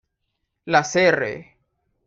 La 0.65 0.81
Serre 0.83 1.37